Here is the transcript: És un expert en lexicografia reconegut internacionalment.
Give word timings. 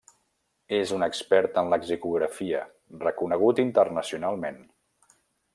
És 0.77 0.93
un 0.95 1.05
expert 1.07 1.59
en 1.63 1.69
lexicografia 1.75 2.63
reconegut 3.05 3.65
internacionalment. 3.69 4.63